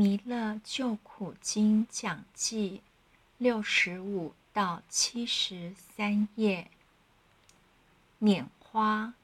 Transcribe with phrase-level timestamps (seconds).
[0.00, 2.82] 弥勒救苦经讲记
[3.36, 6.70] 六十五到七十三页。
[8.20, 9.14] 拈花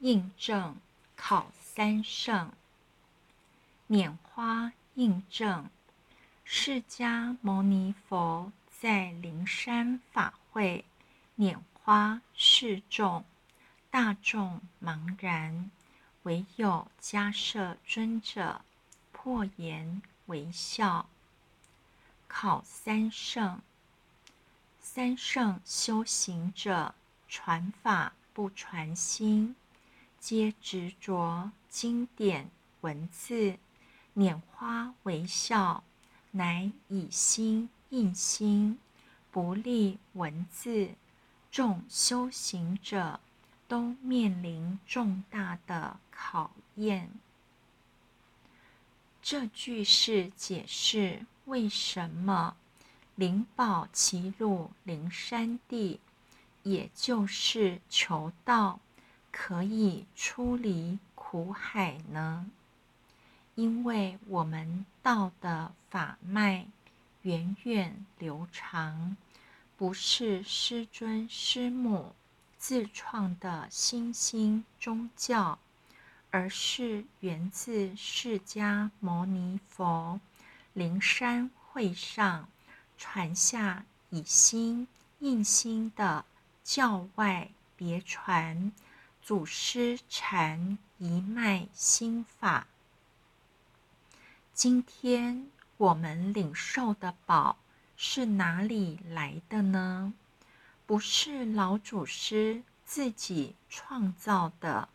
[0.00, 0.74] 印证
[1.14, 2.50] 考三圣。
[3.88, 5.70] 拈花印证，
[6.42, 10.84] 释迦牟尼佛在灵山法会
[11.38, 13.24] 拈花示众，
[13.88, 15.70] 大众茫然，
[16.24, 18.62] 唯有迦摄尊者
[19.12, 20.02] 破颜。
[20.26, 21.08] 微笑，
[22.26, 23.60] 考三圣。
[24.80, 26.94] 三圣修行者，
[27.28, 29.56] 传法不传心，
[30.20, 32.50] 皆执着经典
[32.82, 33.58] 文字，
[34.14, 35.82] 拈花微笑，
[36.30, 38.78] 乃以心印心，
[39.30, 40.90] 不立文字。
[41.50, 43.20] 众修行者
[43.66, 47.10] 都面临重大的考验。
[49.26, 52.58] 这句是解释为什么
[53.14, 55.98] 灵宝齐鲁灵山地，
[56.62, 58.80] 也就是求道，
[59.32, 62.50] 可以出离苦海呢？
[63.54, 66.66] 因为我们道的法脉
[67.22, 69.16] 源远流长，
[69.78, 72.12] 不是师尊师母
[72.58, 75.58] 自创的新兴宗教。
[76.34, 80.20] 而是源自释迦牟尼佛
[80.72, 82.48] 灵山会上
[82.98, 84.88] 传下以心
[85.20, 86.24] 印心的
[86.64, 88.72] 教外别传
[89.22, 92.66] 祖师禅一脉心法。
[94.52, 95.46] 今天
[95.76, 97.56] 我们领受的宝
[97.96, 100.12] 是哪里来的呢？
[100.84, 104.88] 不是老祖师自己创造的。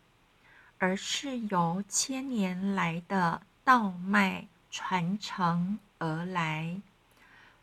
[0.80, 6.80] 而是由千年来的道脉传承而来，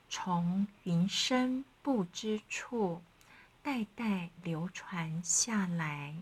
[0.08, 3.02] 从云深不知处
[3.64, 6.14] 代代流传下来，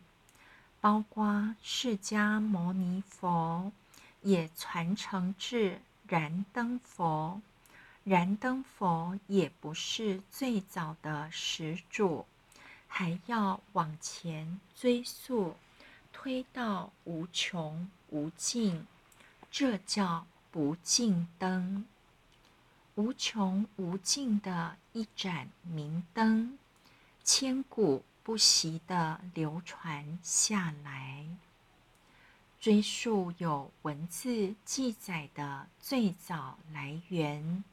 [0.80, 3.74] 包括释迦牟尼佛
[4.22, 7.41] 也传承至燃灯佛，
[8.06, 12.25] 燃灯佛也不是最早的始祖，
[12.88, 15.58] 还要往前追溯。
[16.25, 18.88] 推到无穷无尽，
[19.52, 21.86] 这叫不尽灯。
[22.96, 26.58] 无穷无尽的一盏明灯，
[27.24, 31.28] 千古不息的流传下来。
[32.59, 37.64] 追溯有文字记载的最早来源，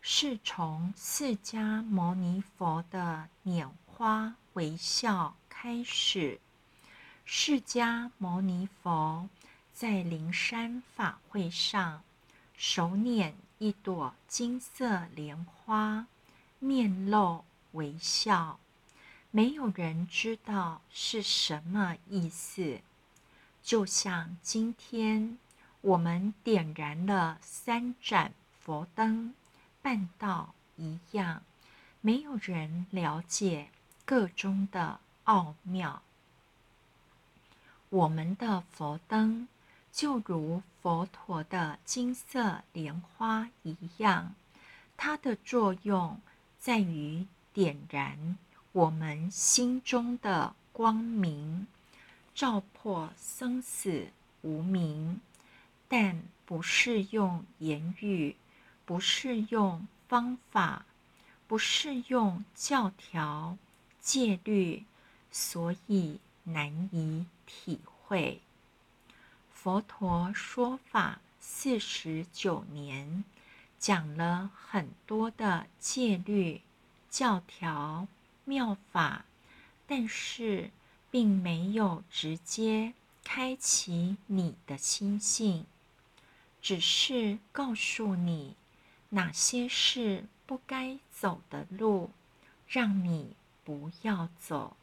[0.00, 6.40] 是从释迦牟尼佛的拈花微笑开始。
[7.32, 9.28] 释迦牟尼佛
[9.72, 12.02] 在灵山法会上，
[12.56, 16.08] 手捻一朵金色莲花，
[16.58, 18.58] 面露微笑。
[19.30, 22.80] 没有人知道是什么意思，
[23.62, 25.38] 就像今天
[25.82, 29.32] 我们点燃了三盏佛灯
[29.80, 31.44] 办道一样，
[32.00, 33.68] 没有人了解
[34.04, 36.02] 个中的奥妙。
[37.90, 39.48] 我们的佛灯
[39.92, 44.34] 就如佛陀的金色莲花一样，
[44.96, 46.20] 它的作用
[46.60, 48.38] 在于点燃
[48.70, 51.66] 我们心中的光明，
[52.32, 54.06] 照破生死
[54.42, 55.20] 无明。
[55.88, 58.36] 但不是用言语，
[58.84, 60.86] 不是用方法，
[61.48, 63.58] 不是用教条
[64.00, 64.84] 戒律，
[65.32, 67.26] 所以难以。
[67.52, 68.40] 体会
[69.52, 73.24] 佛陀说法四十九年，
[73.76, 76.60] 讲了很多的戒律、
[77.10, 78.06] 教条、
[78.44, 79.24] 妙法，
[79.88, 80.70] 但是
[81.10, 85.66] 并没有直接开启你的心性，
[86.62, 88.54] 只是告诉你
[89.08, 92.10] 哪些是不该走的路，
[92.68, 93.34] 让你
[93.64, 94.76] 不要走。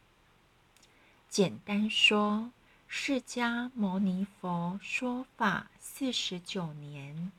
[1.30, 2.52] 简单说。
[2.90, 7.34] 释迦牟尼佛说法四十九年，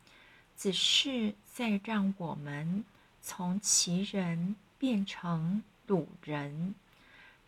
[0.58, 2.85] 只是在让我们
[3.23, 6.75] 从奇人变成鲁人，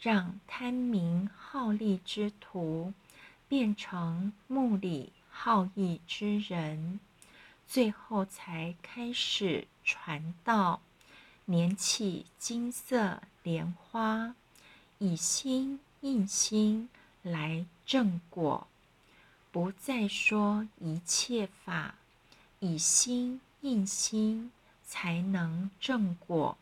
[0.00, 2.94] 让贪名好利之徒
[3.46, 7.00] 变成目里好义之人，
[7.68, 10.80] 最后才开始传道，
[11.46, 14.34] 拈起金色莲花，
[14.96, 16.88] 以心印心。
[17.22, 18.66] 来正果，
[19.52, 21.96] 不再说一切法，
[22.60, 24.50] 以心印心，
[24.86, 26.56] 才能正果。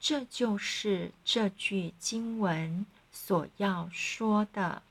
[0.00, 4.82] 这就是这句经文所要说的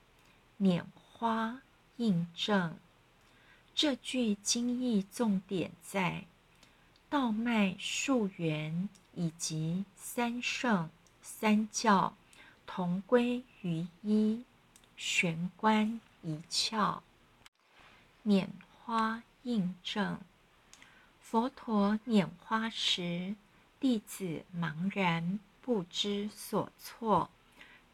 [0.58, 1.60] 拈花
[1.98, 2.78] 印证。
[3.76, 6.24] 这句经义重点在
[7.10, 10.90] 道脉溯源以及三圣
[11.22, 12.16] 三教
[12.76, 14.44] 同归于一，
[14.98, 17.02] 玄关一窍。
[18.26, 18.48] 拈
[18.80, 20.20] 花印证，
[21.22, 23.36] 佛陀拈花时，
[23.80, 27.30] 弟子茫然不知所措，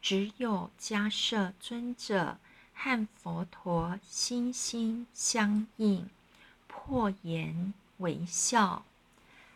[0.00, 2.38] 只有迦摄尊者
[2.72, 6.08] 和佛陀心心相印，
[6.66, 8.86] 破颜微笑。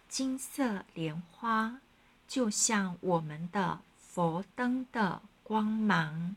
[0.07, 1.81] 金色莲花
[2.29, 3.81] 就像我们的
[4.15, 6.37] 佛灯的光芒，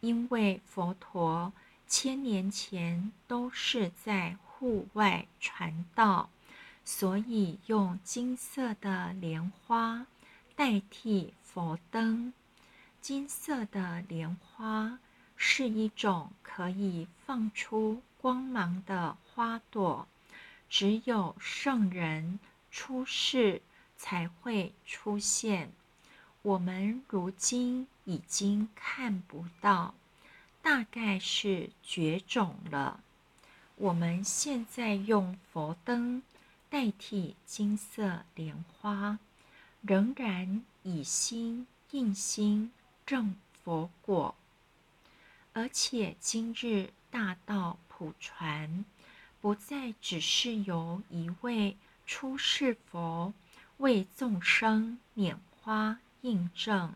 [0.00, 1.52] 因为佛陀。
[1.86, 6.28] 千年前都是在户外传道，
[6.84, 10.08] 所以用金色的莲花
[10.56, 12.32] 代替佛灯。
[13.00, 14.98] 金色的莲花
[15.36, 20.08] 是一种可以放出光芒的花朵，
[20.68, 22.40] 只有圣人
[22.72, 23.62] 出世
[23.96, 25.70] 才会出现。
[26.44, 29.94] 我们如今已经看不到。
[30.62, 33.00] 大概是绝种了。
[33.76, 36.22] 我们现在用佛灯
[36.70, 39.18] 代替金色莲花，
[39.82, 42.72] 仍然以心印心
[43.04, 44.34] 证佛果。
[45.52, 48.86] 而且今日大道普传，
[49.42, 51.76] 不再只是由一位
[52.06, 53.34] 出世佛
[53.76, 56.94] 为众生拈花印证。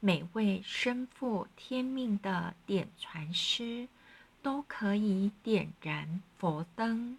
[0.00, 3.88] 每位身负天命的点传师，
[4.42, 7.16] 都可以点燃佛灯，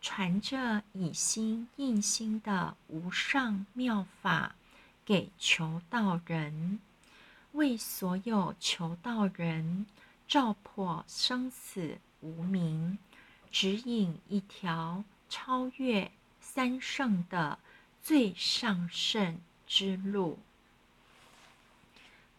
[0.00, 4.54] 传着以心印心的无上妙法
[5.04, 6.80] 给求道人，
[7.52, 9.86] 为所有求道人
[10.28, 12.98] 照破生死无明，
[13.52, 16.10] 指引一条超越
[16.40, 17.58] 三圣的
[18.02, 20.38] 最上圣之路。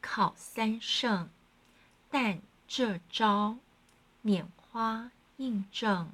[0.09, 1.29] 考三圣，
[2.09, 3.57] 但这招
[4.23, 6.09] 拈花印证，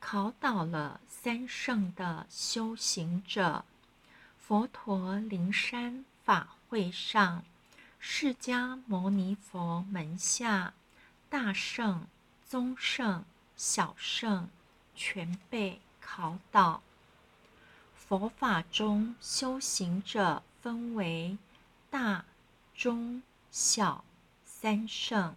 [0.00, 3.66] 考倒了三圣的修行者。
[4.38, 7.44] 佛陀灵山法会上，
[8.00, 10.72] 释迦牟尼佛门下
[11.28, 12.06] 大圣、
[12.48, 13.22] 中圣、
[13.54, 14.48] 小圣
[14.94, 16.82] 全被考倒。
[17.94, 21.36] 佛法中修行者分为
[21.90, 22.24] 大。
[22.76, 24.04] 中、小、
[24.44, 25.34] 三圣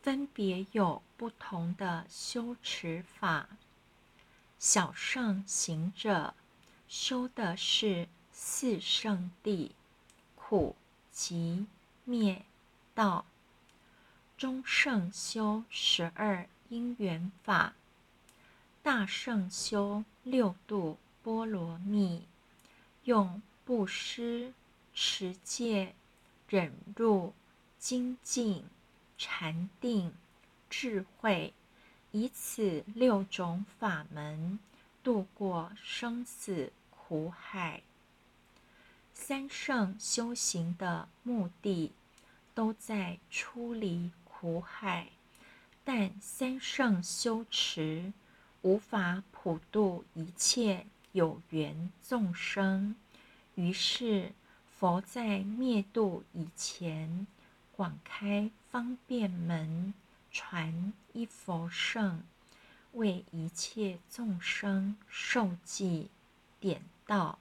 [0.00, 3.48] 分别有不同的修持法。
[4.56, 6.32] 小圣行者
[6.86, 9.72] 修的是四圣谛：
[10.36, 10.76] 苦、
[11.10, 11.66] 集、
[12.04, 12.44] 灭、
[12.94, 13.24] 道；
[14.38, 17.72] 中圣修十二因缘法；
[18.80, 22.26] 大圣修六度波罗蜜，
[23.04, 24.54] 用布施、
[24.94, 25.96] 持戒。
[26.50, 27.32] 忍辱
[27.78, 28.64] 精进、
[29.16, 30.12] 禅定、
[30.68, 31.54] 智慧，
[32.10, 34.58] 以此六种法门
[35.04, 37.82] 度过生死苦海。
[39.14, 41.92] 三圣修行的目的
[42.52, 45.06] 都在出离苦海，
[45.84, 48.12] 但三圣修持
[48.62, 52.96] 无法普度一切有缘众生，
[53.54, 54.32] 于是。
[54.80, 57.26] 佛在灭度以前，
[57.76, 59.92] 广开方便门，
[60.32, 62.22] 传一佛圣，
[62.92, 66.08] 为一切众生受记
[66.58, 67.38] 点道，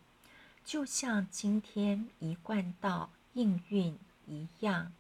[0.66, 4.92] 就像今天一贯道应运一样。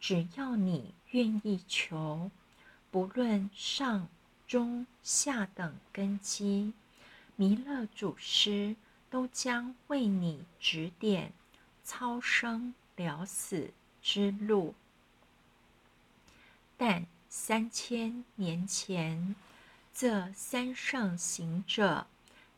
[0.00, 2.32] 只要你愿意求，
[2.90, 4.08] 不论上
[4.48, 6.72] 中下等根基，
[7.36, 8.74] 弥勒祖师
[9.08, 11.32] 都将为你指点。
[11.92, 14.76] 超生了死之路，
[16.76, 19.34] 但三千年前，
[19.92, 22.06] 这三圣行者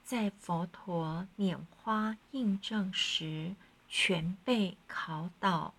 [0.05, 3.55] 在佛陀拈花印证时，
[3.89, 5.73] 全被考倒。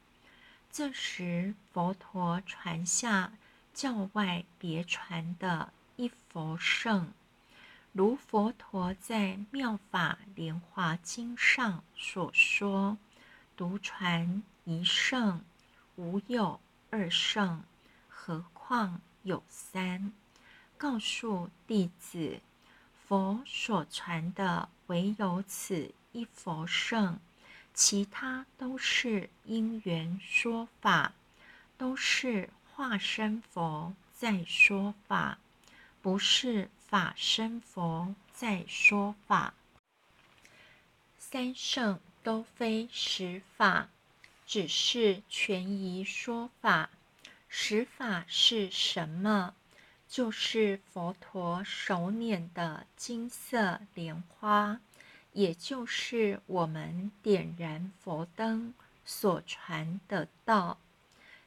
[0.72, 3.34] 这时，佛陀传下
[3.72, 7.14] 教外别传的一佛圣，
[7.92, 12.98] 如佛陀在《妙法莲华经》上所说。
[13.56, 15.42] 独传一圣，
[15.96, 17.64] 无有二圣，
[18.10, 20.12] 何况有三？
[20.78, 22.40] 告诉弟子，
[23.08, 23.42] 佛。
[23.46, 27.20] 所传的唯有此一佛圣，
[27.74, 31.14] 其他都是因缘说法，
[31.78, 35.38] 都是化身佛在说法，
[36.02, 39.54] 不是法身佛在说法。
[41.18, 43.90] 三圣都非实法，
[44.48, 46.90] 只是权宜说法。
[47.50, 49.54] 实法是什么？
[50.08, 54.80] 就是佛陀手捻的金色莲花，
[55.34, 58.74] 也就是我们点燃佛灯
[59.06, 60.78] 所传的道。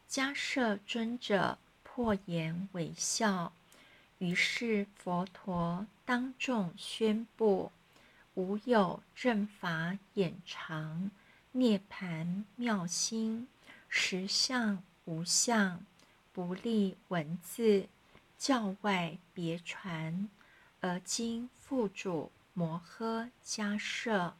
[0.08, 3.52] 迦摄尊者破颜微笑，
[4.18, 7.70] 于是佛陀当众宣布。
[8.36, 11.10] 无有正法眼常，
[11.52, 13.48] 涅盘妙心，
[13.88, 15.82] 实相无相，
[16.34, 17.88] 不立文字，
[18.36, 20.28] 教外别传。
[20.82, 24.34] 而今复主摩诃迦摄，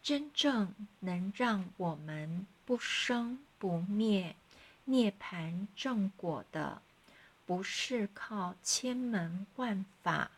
[0.00, 4.36] 真正能让我们不生不灭、
[4.84, 6.80] 涅盘正果的，
[7.44, 10.30] 不是靠千门万法。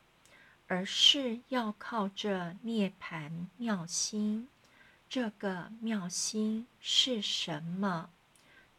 [0.66, 4.48] 而是要靠着涅盘妙心，
[5.08, 8.10] 这个妙心是什么？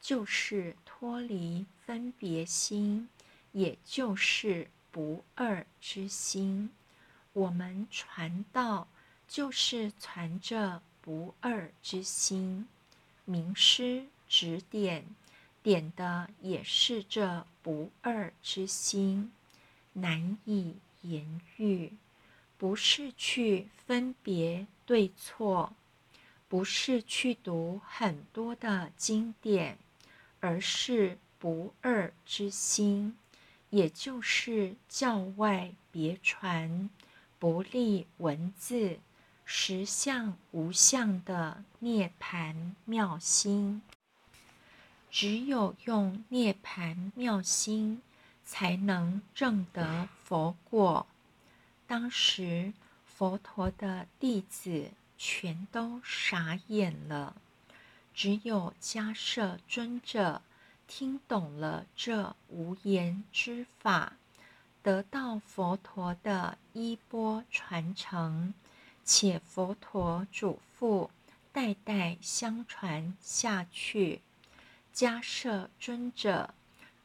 [0.01, 3.09] 就是脱离分别心，
[3.51, 6.69] 也就是不二之心。
[7.33, 8.87] 我们传道
[9.27, 12.67] 就是传着不二之心，
[13.25, 15.05] 名师指点，
[15.63, 19.31] 点的也是这不二之心，
[19.93, 20.75] 难以。
[21.09, 21.91] 言语
[22.57, 25.73] 不是去分别对错，
[26.47, 29.77] 不是去读很多的经典，
[30.39, 33.17] 而是不二之心，
[33.69, 36.89] 也就是教外别传，
[37.37, 38.99] 不立文字，
[39.43, 43.81] 实相无相的涅盘妙心。
[45.11, 48.01] 只有用涅盘妙心。
[48.45, 51.07] 才能证得佛果。
[51.87, 52.73] 当时
[53.05, 57.35] 佛陀的弟子全都傻眼了，
[58.13, 60.41] 只有迦摄尊者
[60.87, 64.13] 听懂了这无言之法，
[64.81, 68.53] 得到佛陀的衣钵传承，
[69.03, 71.09] 且佛陀嘱咐
[71.51, 74.21] 代代相传下去。
[74.93, 76.54] 迦摄尊者。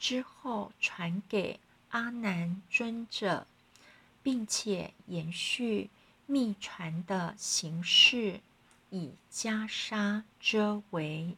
[0.01, 3.47] 之后传给阿难尊者，
[4.23, 5.91] 并且延续
[6.25, 8.41] 密传的形式，
[8.89, 11.37] 以袈裟遮围，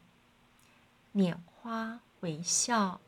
[1.13, 3.01] 拈花微笑。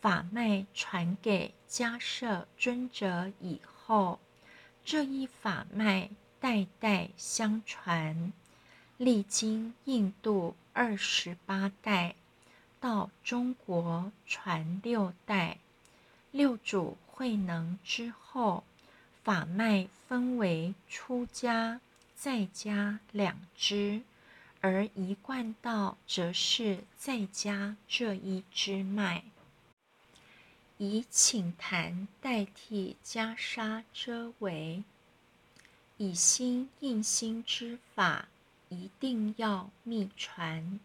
[0.00, 4.18] 法脉传给迦摄尊者以后，
[4.84, 8.32] 这一法脉代代相传，
[8.96, 12.14] 历经印度二十八代。
[12.80, 15.58] 到中国传六代，
[16.30, 18.64] 六祖慧能之后，
[19.22, 21.80] 法脉分为出家、
[22.16, 24.00] 在家两支，
[24.62, 29.24] 而一贯道则是在家这一支脉，
[30.78, 34.82] 以请坛代替袈裟遮围，
[35.98, 38.28] 以心印心之法，
[38.70, 40.80] 一定要密传。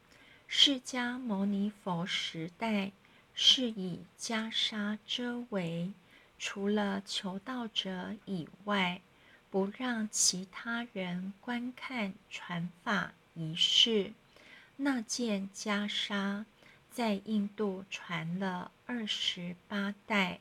[0.57, 2.93] 释迦牟尼佛时代
[3.33, 5.91] 是以袈裟遮围，
[6.39, 9.01] 除了求道者以外，
[9.51, 14.13] 不让其他人观看传法仪式。
[14.77, 16.45] 那件袈裟
[16.89, 20.39] 在印度传了二十八代，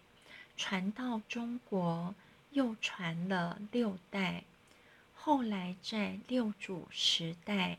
[0.57, 2.15] 传到中国
[2.53, 4.45] 又传了六代，
[5.13, 7.79] 后来在六祖时代。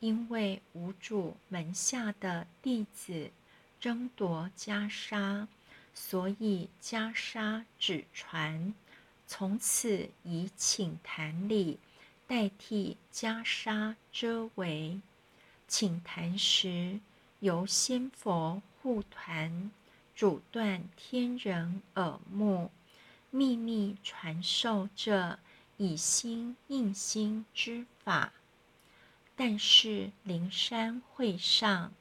[0.00, 3.30] 因为无主门下的弟子
[3.80, 5.46] 争夺袈裟，
[5.94, 8.74] 所以袈裟只传，
[9.26, 11.78] 从此以请坛礼
[12.26, 15.00] 代替袈裟遮围。
[15.68, 17.00] 请坛时
[17.40, 19.70] 由仙佛护团，
[20.14, 22.70] 阻断天人耳目，
[23.30, 25.38] 秘密传授这
[25.76, 28.32] 以心印心之法。
[29.36, 31.92] 但是灵山会上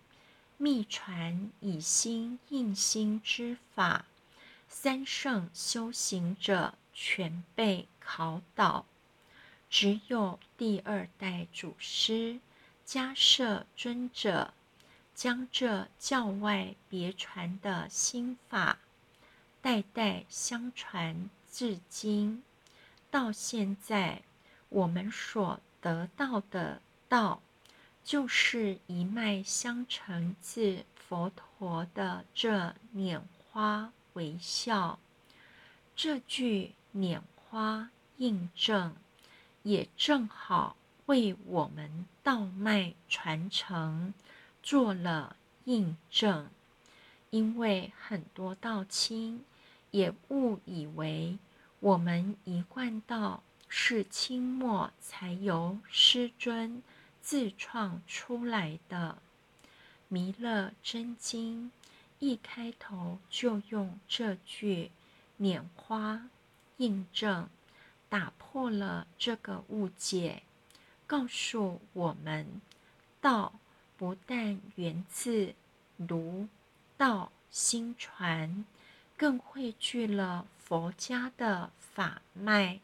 [0.57, 4.05] 密传以心印心之法，
[4.69, 8.85] 三圣修行者全被考倒，
[9.69, 12.39] 只有第二代祖师
[12.87, 14.53] 迦摄尊者
[15.13, 18.79] 将这教外别传的心法
[19.61, 22.41] 代代相传至今。
[23.11, 24.21] 到现在，
[24.69, 27.41] 我们所得到的道，
[28.03, 34.99] 就是一脉相承自佛陀的这拈花微笑。
[35.95, 38.95] 这句拈花印证，
[39.63, 44.13] 也正好为我们道脉传承
[44.61, 45.35] 做了
[45.65, 46.49] 印证。
[47.31, 49.43] 因为很多道亲
[49.91, 51.37] 也误以为
[51.81, 56.81] 我们一贯道是清末才由师尊
[57.25, 59.17] 自创出来的，
[60.09, 61.71] 《弥勒真经》
[62.19, 64.91] 一开头就用这句
[65.41, 66.29] “拈花”
[66.77, 67.49] 印证，
[68.09, 70.43] 打破了这个误解，
[71.07, 72.61] 告诉我们，
[73.19, 73.53] 道
[73.97, 75.55] 不但源自
[75.97, 76.47] 儒。
[76.95, 78.63] 道心传，
[79.17, 82.79] 更汇聚了佛家的法脉，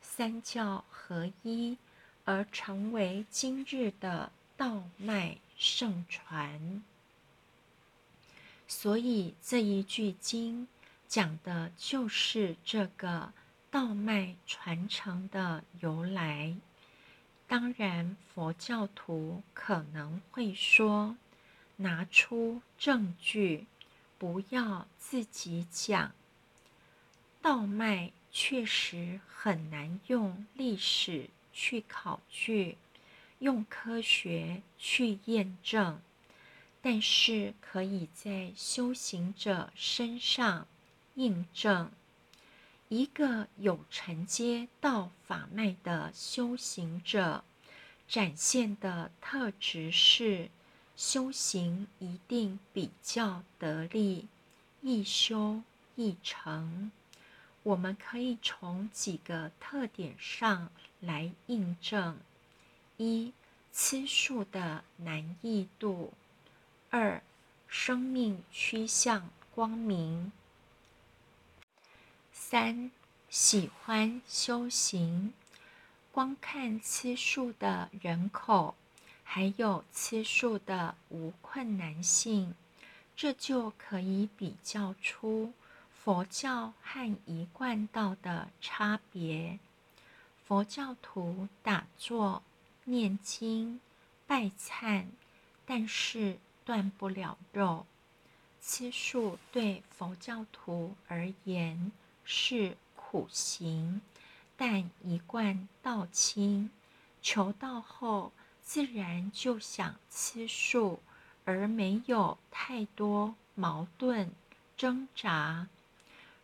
[0.00, 1.76] 三教合一，
[2.24, 6.82] 而成为今日的道脉盛传。
[8.66, 10.66] 所以这一句经
[11.06, 13.32] 讲的就是这个
[13.70, 16.56] 道脉传承的由来。
[17.46, 21.16] 当然，佛教徒可能会说。
[21.76, 23.66] 拿出证据，
[24.16, 26.12] 不要自己讲。
[27.42, 32.76] 道脉确实很难用历史去考据，
[33.38, 36.02] 用科学去验证，
[36.82, 40.66] 但是可以在修行者身上
[41.14, 41.90] 印证。
[42.88, 47.44] 一个有承接道法脉的修行者，
[48.06, 50.50] 展现的特质是。
[50.96, 54.28] 修行一定比较得力，
[54.80, 55.60] 易修
[55.96, 56.92] 易成。
[57.64, 62.20] 我们可以从几个特点上来印证：
[62.96, 63.32] 一、
[63.72, 66.12] 吃素的难易度；
[66.90, 67.20] 二、
[67.66, 70.30] 生命趋向光明；
[72.32, 72.92] 三、
[73.28, 75.34] 喜欢修行。
[76.12, 78.76] 光看吃素的人口。
[79.26, 82.54] 还有吃素的无困难性，
[83.16, 85.52] 这就可以比较出
[86.04, 89.58] 佛教和一贯道的差别。
[90.44, 92.42] 佛教徒打坐、
[92.84, 93.80] 念经、
[94.26, 95.06] 拜忏，
[95.64, 97.86] 但是断不了肉。
[98.60, 101.90] 吃素对佛教徒而言
[102.22, 104.02] 是苦行，
[104.58, 106.70] 但一贯道亲
[107.22, 108.30] 求道后。
[108.62, 111.00] 自然就想吃素，
[111.44, 114.32] 而没有太多矛盾
[114.74, 115.68] 挣扎。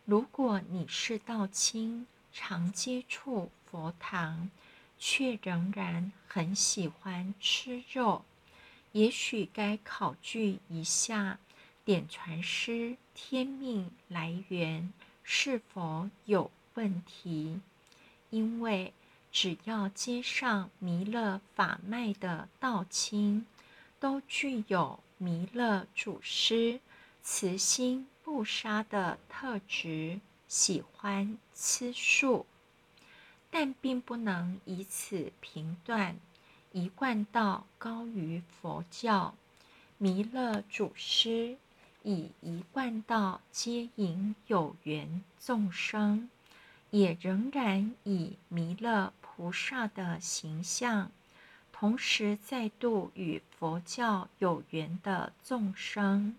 [0.05, 4.49] 如果你是道亲，常接触佛堂，
[4.97, 8.23] 却仍然很喜欢吃肉，
[8.91, 11.39] 也许该考据一下
[11.85, 14.91] 点传师天命来源
[15.23, 17.59] 是否有问题，
[18.29, 18.93] 因为。
[19.33, 23.45] 只要接上弥勒法脉的道亲，
[23.97, 26.81] 都具有弥勒祖师
[27.23, 28.09] 慈心
[28.41, 32.47] 菩萨的特质，喜欢吃素，
[33.51, 36.15] 但并不能以此评断
[36.71, 39.35] 一贯道高于佛教。
[39.99, 41.55] 弥勒祖师
[42.01, 46.27] 以一贯道接引有缘众生，
[46.89, 49.13] 也仍然以弥勒。
[49.21, 51.11] 菩萨的形象，
[51.71, 56.35] 同时再度与佛教有缘的众生，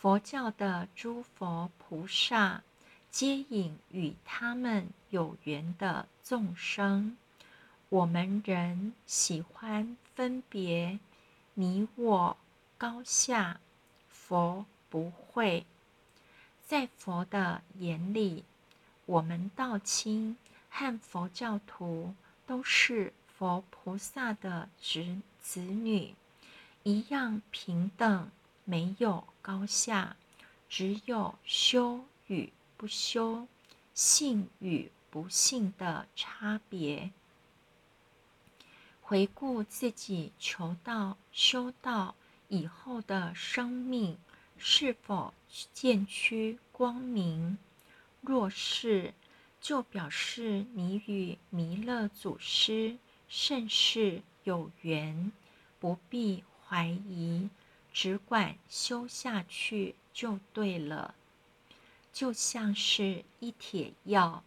[0.00, 2.62] 佛教的诸佛菩萨
[3.10, 7.16] 接引与他们有缘的众生。
[7.88, 11.00] 我们人喜欢分别
[11.54, 12.36] 你我
[12.76, 13.58] 高下，
[14.08, 15.66] 佛不会。
[16.64, 18.44] 在佛的眼里，
[19.06, 20.36] 我们道亲。
[20.70, 22.14] 和佛教徒
[22.46, 26.14] 都是佛菩萨的侄子女，
[26.84, 28.30] 一样平等，
[28.64, 30.14] 没有高下，
[30.68, 33.48] 只有修与不修、
[33.94, 37.10] 信与不信的差别。
[39.00, 42.14] 回顾自己求道、修道
[42.48, 44.18] 以后的生命，
[44.58, 45.32] 是否
[45.72, 47.56] 渐趋光明？
[48.20, 49.14] 若是，
[49.62, 52.98] 就表示你与弥勒祖师
[53.30, 55.32] 甚是有缘，
[55.80, 57.48] 不必怀疑，
[57.92, 61.14] 只管修下去就对了。
[62.12, 64.42] 就像是一帖药，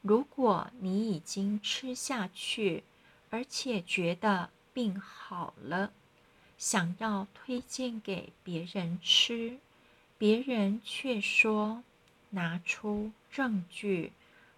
[0.00, 2.84] 如果你已经吃下去，
[3.28, 5.92] 而且觉得病好了，
[6.56, 9.58] 想要推荐给别人吃，
[10.16, 11.82] 别人却说
[12.30, 14.12] 拿出证据，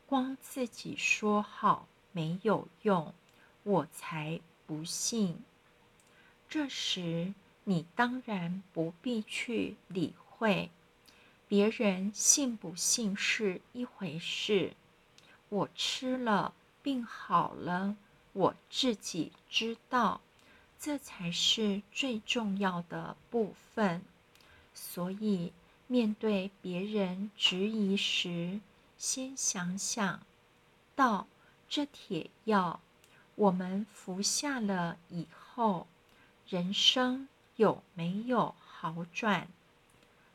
[0.06, 3.12] 光自己说好没有用，
[3.64, 5.42] 我才不信。
[6.48, 10.70] 这时，你当然不必去理会，
[11.48, 14.74] 别人信不信是一回事。
[15.48, 17.96] 我吃了，病好了，
[18.32, 20.20] 我自己知道，
[20.78, 24.02] 这才是最重要的部分。
[24.74, 25.52] 所以，
[25.86, 28.60] 面对别人质疑时，
[28.98, 30.20] 先想想：
[30.94, 31.26] 到
[31.68, 32.80] 这铁药
[33.36, 35.86] 我们服下了以后，
[36.48, 39.48] 人生有没有好转？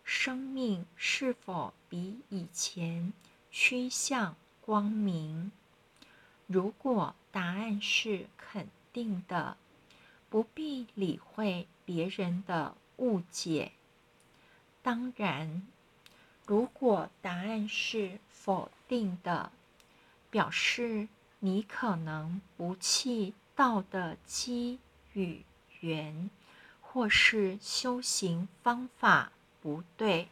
[0.04, 3.14] 生命是否比以前
[3.52, 4.36] 趋向？
[4.62, 5.52] 光明。
[6.48, 9.58] 如果答案是肯定的，
[10.30, 13.72] 不必理会别人的误解。
[14.82, 15.68] 当然，
[16.46, 19.52] 如果答案是否定的，
[20.30, 21.08] 表示
[21.40, 24.80] 你可能不弃道的机
[25.14, 25.44] 与
[25.82, 26.30] 缘，
[26.92, 30.28] 或是修行方法不对。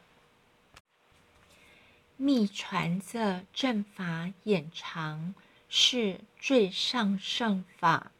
[2.15, 5.36] 密传着正法眼长
[5.70, 8.12] 是最上圣法，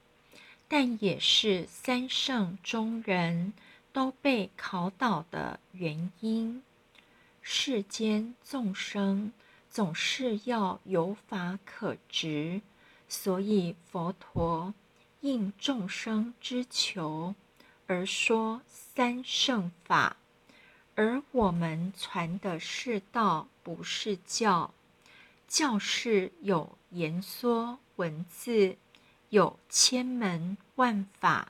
[0.67, 3.54] 但也是三圣中人
[3.91, 6.62] 都被考倒的原因。
[7.41, 9.34] 世间众生
[9.71, 12.62] 总是要有法可执，
[13.10, 14.76] 所以佛陀
[15.21, 17.34] 应众生之求
[17.88, 20.17] 而说三圣法。
[20.95, 24.73] 而我们传的是道，不是教。
[25.47, 28.76] 教是有言说文字，
[29.30, 31.47] 有千门万法；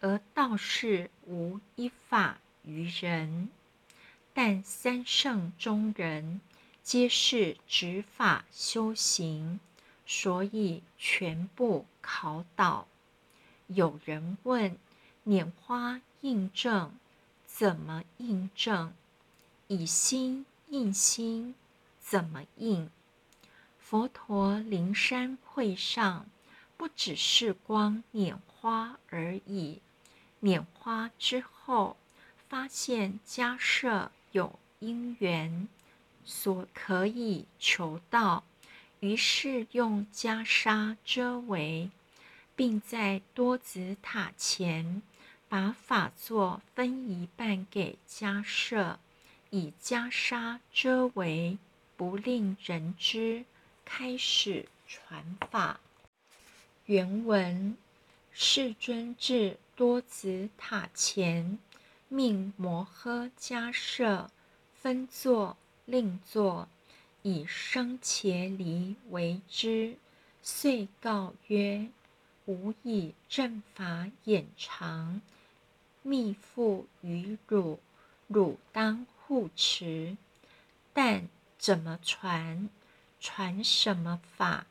[0.00, 3.48] 而道是无一法于人。
[4.34, 6.42] 但三圣中人
[6.82, 9.60] 皆是执法修行，
[10.04, 12.86] 所以全部考倒。
[13.68, 14.76] 有人问：
[15.26, 16.92] 拈花印证？
[17.46, 18.92] 怎么印证？
[19.66, 21.56] 以心印心，
[22.00, 22.88] 怎么印？
[23.80, 26.26] 佛陀灵山会上，
[26.76, 29.80] 不只是光拈花而已。
[30.40, 31.96] 拈花之后，
[32.48, 35.66] 发现迦舍有因缘，
[36.24, 38.44] 所可以求道，
[39.00, 41.90] 于是用袈裟遮围，
[42.54, 45.02] 并在多子塔前。
[45.48, 48.98] 把法座分一半给迦舍，
[49.50, 51.58] 以袈裟遮围，
[51.96, 53.44] 不令人知。
[53.88, 55.78] 开始传法。
[56.86, 57.76] 原文：
[58.32, 61.58] 世尊至多子塔前，
[62.08, 64.28] 命摩诃迦舍
[64.82, 66.68] 分座另座，
[67.22, 69.96] 以生伽梨为之，
[70.42, 71.88] 遂告曰
[72.46, 75.20] ：“吾以正法眼长。”
[76.06, 77.80] 密付于汝，
[78.28, 80.16] 汝当护持。
[80.92, 82.70] 但怎么传？
[83.20, 84.66] 传什么法？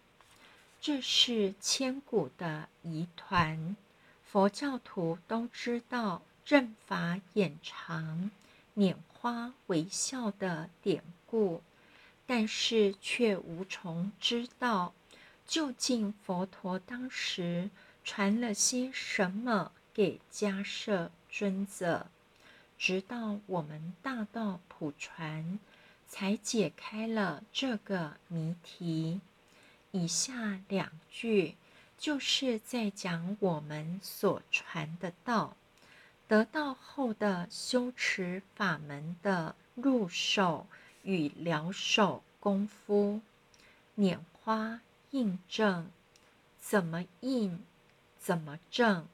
[0.79, 3.75] 这是千古的疑团。
[4.23, 8.31] 佛教徒都知道正法眼长、
[8.75, 11.61] 拈花微笑的典故，
[12.25, 14.93] 但是却无从知道
[15.45, 17.69] 究竟佛陀当时
[18.03, 21.09] 传了些什么给迦舍。
[21.37, 22.07] 尊者，
[22.77, 25.59] 直到我们大道普传，
[26.07, 29.19] 才解开了这个谜题。
[29.91, 31.55] 以下两句
[31.97, 35.57] 就是在讲我们所传的道，
[36.25, 40.67] 得到后的修持法门的入手
[41.03, 43.19] 与疗手功夫。
[43.97, 44.79] 拈花
[45.11, 45.91] 印证，
[46.61, 47.61] 怎么印？
[48.17, 49.05] 怎么证？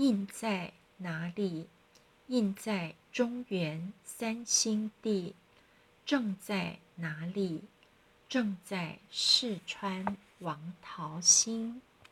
[0.00, 0.72] 印在。
[1.02, 1.66] 哪里？
[2.26, 5.34] 印在中原三星地，
[6.04, 7.62] 正在哪里？
[8.28, 11.80] 正在四川王桃心。